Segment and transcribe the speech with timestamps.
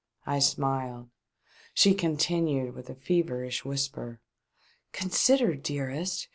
[0.17, 1.11] '*" I smiled;
[1.75, 4.19] she continued, with a feverish whisper:"
[4.93, 6.27] Consider, dearest